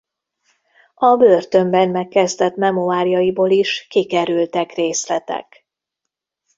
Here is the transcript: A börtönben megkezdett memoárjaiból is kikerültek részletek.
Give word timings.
A 0.95 1.15
börtönben 1.15 1.89
megkezdett 1.89 2.55
memoárjaiból 2.55 3.49
is 3.51 3.87
kikerültek 3.89 4.73
részletek. 4.73 5.67